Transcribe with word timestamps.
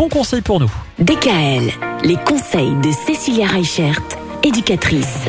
bons 0.00 0.08
conseils 0.08 0.40
pour 0.40 0.60
nous. 0.60 0.72
DKL, 0.98 1.70
les 2.04 2.16
conseils 2.16 2.74
de 2.82 2.90
Cécilia 2.90 3.46
Reichert, 3.46 4.00
éducatrice. 4.42 5.26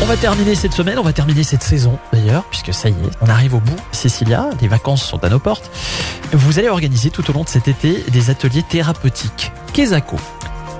On 0.00 0.06
va 0.06 0.16
terminer 0.16 0.54
cette 0.54 0.72
semaine, 0.72 1.00
on 1.00 1.02
va 1.02 1.12
terminer 1.12 1.42
cette 1.42 1.64
saison 1.64 1.98
d'ailleurs, 2.12 2.44
puisque 2.44 2.72
ça 2.72 2.90
y 2.90 2.92
est, 2.92 3.10
on 3.20 3.26
arrive 3.26 3.56
au 3.56 3.58
bout. 3.58 3.74
Cécilia, 3.90 4.50
les 4.60 4.68
vacances 4.68 5.04
sont 5.04 5.24
à 5.24 5.28
nos 5.28 5.40
portes. 5.40 5.68
Vous 6.32 6.60
allez 6.60 6.68
organiser 6.68 7.10
tout 7.10 7.28
au 7.28 7.32
long 7.32 7.42
de 7.42 7.48
cet 7.48 7.66
été 7.66 8.04
des 8.12 8.30
ateliers 8.30 8.62
thérapeutiques. 8.62 9.50
Kesako. 9.72 10.16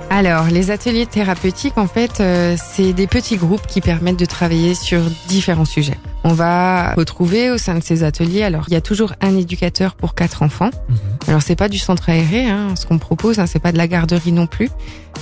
Alors, 0.09 0.45
les 0.45 0.71
ateliers 0.71 1.05
thérapeutiques, 1.05 1.77
en 1.77 1.87
fait, 1.87 2.21
euh, 2.21 2.55
c'est 2.57 2.93
des 2.93 3.07
petits 3.07 3.35
groupes 3.35 3.67
qui 3.67 3.81
permettent 3.81 4.19
de 4.19 4.25
travailler 4.25 4.75
sur 4.75 5.01
différents 5.27 5.65
sujets. 5.65 5.99
On 6.25 6.33
va 6.33 6.93
retrouver 6.93 7.49
au 7.49 7.57
sein 7.57 7.75
de 7.75 7.83
ces 7.83 8.03
ateliers, 8.03 8.43
alors 8.43 8.65
il 8.67 8.73
y 8.73 8.77
a 8.77 8.81
toujours 8.81 9.13
un 9.21 9.35
éducateur 9.35 9.95
pour 9.95 10.15
quatre 10.15 10.41
enfants. 10.41 10.69
Mhm. 10.87 10.97
Alors 11.27 11.41
c'est 11.41 11.55
pas 11.55 11.69
du 11.69 11.77
centre 11.77 12.09
aéré, 12.09 12.45
hein, 12.45 12.75
ce 12.75 12.85
qu'on 12.85 12.97
propose, 12.97 13.39
hein, 13.39 13.45
c'est 13.45 13.59
pas 13.59 13.71
de 13.71 13.77
la 13.77 13.87
garderie 13.87 14.31
non 14.31 14.47
plus, 14.47 14.69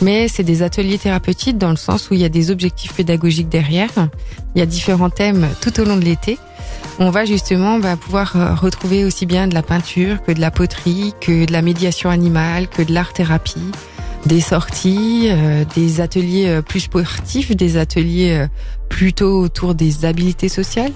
mais 0.01 0.27
c'est 0.27 0.43
des 0.43 0.61
ateliers 0.61 0.99
thérapeutiques 0.99 1.57
dans 1.57 1.71
le 1.71 1.75
sens 1.75 2.09
où 2.09 2.13
il 2.13 2.19
y 2.19 2.25
a 2.25 2.29
des 2.29 2.51
objectifs 2.51 2.93
pédagogiques 2.93 3.49
derrière. 3.49 3.89
Il 4.55 4.59
y 4.59 4.61
a 4.61 4.65
différents 4.65 5.09
thèmes 5.09 5.47
tout 5.61 5.79
au 5.79 5.85
long 5.85 5.97
de 5.97 6.05
l'été. 6.05 6.37
On 6.99 7.09
va 7.09 7.25
justement 7.25 7.79
bah, 7.79 7.95
pouvoir 7.95 8.35
euh, 8.35 8.53
retrouver 8.53 9.05
aussi 9.05 9.25
bien 9.25 9.47
de 9.47 9.53
la 9.53 9.63
peinture 9.63 10.21
que 10.21 10.31
de 10.31 10.39
la 10.39 10.51
poterie, 10.51 11.13
que 11.19 11.45
de 11.45 11.51
la 11.51 11.61
médiation 11.61 12.09
animale, 12.09 12.67
que 12.67 12.83
de 12.83 12.93
l'art 12.93 13.13
thérapie, 13.13 13.71
des 14.25 14.41
sorties, 14.41 15.27
euh, 15.29 15.65
des 15.75 16.01
ateliers 16.01 16.47
euh, 16.47 16.61
plus 16.61 16.81
sportifs, 16.81 17.55
des 17.55 17.77
ateliers 17.77 18.31
euh, 18.31 18.47
plutôt 18.91 19.39
autour 19.39 19.73
des 19.73 20.05
habiletés 20.05 20.49
sociales. 20.49 20.91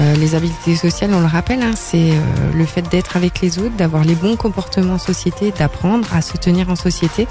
Euh, 0.00 0.16
les 0.16 0.34
habiletés 0.34 0.76
sociales, 0.76 1.10
on 1.12 1.20
le 1.20 1.26
rappelle, 1.26 1.62
hein, 1.62 1.74
c'est 1.76 2.10
euh, 2.10 2.14
le 2.56 2.64
fait 2.64 2.82
d'être 2.90 3.16
avec 3.16 3.40
les 3.42 3.58
autres, 3.58 3.76
d'avoir 3.76 4.02
les 4.04 4.14
bons 4.14 4.36
comportements 4.36 4.94
en 4.94 4.98
société, 4.98 5.52
d'apprendre 5.56 6.08
à 6.14 6.22
se 6.22 6.36
tenir 6.38 6.70
en 6.70 6.74
société. 6.74 7.28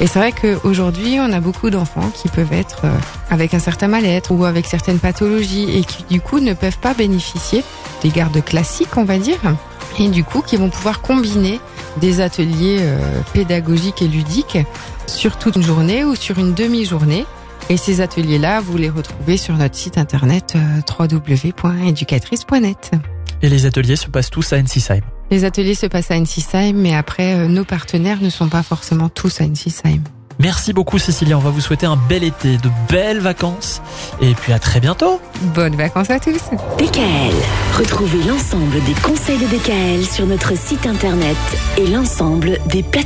Et 0.00 0.06
c'est 0.06 0.18
vrai 0.18 0.32
qu'aujourd'hui, 0.32 1.18
on 1.18 1.32
a 1.32 1.40
beaucoup 1.40 1.70
d'enfants 1.70 2.10
qui 2.14 2.28
peuvent 2.28 2.52
être 2.52 2.82
euh, 2.84 2.94
avec 3.30 3.54
un 3.54 3.58
certain 3.58 3.88
mal-être 3.88 4.30
ou 4.32 4.44
avec 4.44 4.66
certaines 4.66 4.98
pathologies 4.98 5.76
et 5.76 5.82
qui 5.82 6.04
du 6.10 6.20
coup 6.20 6.40
ne 6.40 6.52
peuvent 6.52 6.78
pas 6.78 6.94
bénéficier 6.94 7.64
des 8.02 8.10
gardes 8.10 8.44
classiques, 8.44 8.96
on 8.96 9.04
va 9.04 9.18
dire, 9.18 9.40
et 9.98 10.08
du 10.08 10.24
coup 10.24 10.42
qui 10.42 10.56
vont 10.56 10.70
pouvoir 10.70 11.00
combiner 11.00 11.58
des 12.00 12.20
ateliers 12.20 12.78
euh, 12.80 13.20
pédagogiques 13.32 14.02
et 14.02 14.08
ludiques 14.08 14.58
sur 15.06 15.38
toute 15.38 15.56
une 15.56 15.62
journée 15.62 16.04
ou 16.04 16.14
sur 16.14 16.38
une 16.38 16.54
demi-journée. 16.54 17.26
Et 17.70 17.76
ces 17.76 18.00
ateliers-là, 18.00 18.60
vous 18.60 18.78
les 18.78 18.88
retrouvez 18.88 19.36
sur 19.36 19.54
notre 19.56 19.74
site 19.74 19.98
internet 19.98 20.54
euh, 20.56 20.80
www.educatrice.net. 20.98 22.92
Et 23.42 23.48
les 23.48 23.66
ateliers 23.66 23.96
se 23.96 24.08
passent 24.08 24.30
tous 24.30 24.52
à 24.52 24.58
Ensisheim. 24.58 25.02
Les 25.30 25.44
ateliers 25.44 25.74
se 25.74 25.86
passent 25.86 26.10
à 26.10 26.16
Ensisheim, 26.16 26.72
mais 26.74 26.94
après, 26.94 27.34
euh, 27.34 27.48
nos 27.48 27.64
partenaires 27.64 28.20
ne 28.20 28.30
sont 28.30 28.48
pas 28.48 28.62
forcément 28.62 29.08
tous 29.08 29.40
à 29.40 29.44
Ensisheim. 29.44 30.02
Merci 30.40 30.72
beaucoup 30.72 30.98
Cécilia, 30.98 31.36
on 31.36 31.40
va 31.40 31.50
vous 31.50 31.60
souhaiter 31.60 31.86
un 31.86 31.98
bel 32.08 32.22
été, 32.22 32.58
de 32.58 32.70
belles 32.88 33.18
vacances 33.18 33.82
et 34.20 34.34
puis 34.34 34.52
à 34.52 34.58
très 34.58 34.80
bientôt. 34.80 35.20
Bonnes 35.54 35.76
vacances 35.76 36.10
à 36.10 36.18
tous 36.18 36.40
DKL, 36.78 37.34
retrouvez 37.78 38.22
l'ensemble 38.24 38.82
des 38.84 38.94
conseils 39.02 39.38
de 39.38 39.46
DKL 39.46 40.04
sur 40.04 40.26
notre 40.26 40.56
site 40.56 40.86
internet 40.86 41.36
et 41.76 41.86
l'ensemble 41.86 42.58
des 42.66 42.82
plateformes. 42.82 42.98